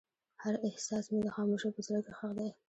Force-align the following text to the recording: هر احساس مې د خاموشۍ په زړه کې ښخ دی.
هر 0.43 0.53
احساس 0.67 1.05
مې 1.13 1.19
د 1.23 1.27
خاموشۍ 1.35 1.71
په 1.73 1.81
زړه 1.87 1.99
کې 2.05 2.11
ښخ 2.17 2.31
دی. 2.37 2.49